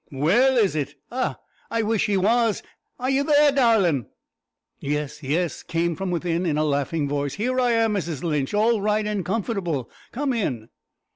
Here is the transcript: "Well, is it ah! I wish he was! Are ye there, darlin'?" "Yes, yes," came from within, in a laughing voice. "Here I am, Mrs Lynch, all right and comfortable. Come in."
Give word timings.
"Well, 0.11 0.57
is 0.57 0.75
it 0.75 0.95
ah! 1.11 1.37
I 1.69 1.83
wish 1.83 2.07
he 2.07 2.17
was! 2.17 2.63
Are 2.99 3.11
ye 3.11 3.21
there, 3.21 3.51
darlin'?" 3.51 4.07
"Yes, 4.79 5.21
yes," 5.21 5.61
came 5.61 5.95
from 5.95 6.09
within, 6.09 6.43
in 6.47 6.57
a 6.57 6.65
laughing 6.65 7.07
voice. 7.07 7.35
"Here 7.35 7.59
I 7.59 7.73
am, 7.73 7.93
Mrs 7.93 8.23
Lynch, 8.23 8.55
all 8.55 8.81
right 8.81 9.05
and 9.05 9.23
comfortable. 9.23 9.91
Come 10.11 10.33
in." 10.33 10.69